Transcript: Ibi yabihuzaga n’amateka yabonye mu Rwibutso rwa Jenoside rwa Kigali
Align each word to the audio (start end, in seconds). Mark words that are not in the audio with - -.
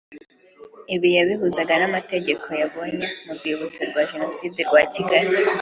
Ibi 0.95 1.09
yabihuzaga 1.17 1.73
n’amateka 1.77 2.29
yabonye 2.61 3.05
mu 3.25 3.31
Rwibutso 3.37 3.81
rwa 3.89 4.01
Jenoside 4.09 4.59
rwa 4.67 4.81
Kigali 4.93 5.29